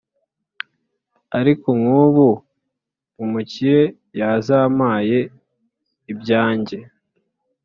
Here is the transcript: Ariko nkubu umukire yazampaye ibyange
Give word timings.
Ariko 1.39 1.67
nkubu 1.79 2.27
umukire 3.23 3.83
yazampaye 4.19 5.19
ibyange 6.11 6.77